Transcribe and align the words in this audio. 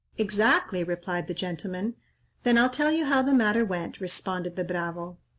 "Exactly," 0.17 0.83
replied 0.83 1.27
the 1.27 1.35
gentleman. 1.35 1.93
"Then 2.41 2.57
I'll 2.57 2.71
tell 2.71 2.91
you 2.91 3.05
how 3.05 3.21
the 3.21 3.35
matter 3.35 3.63
went," 3.63 4.01
responded 4.01 4.55
the 4.55 4.63
bravo. 4.63 5.19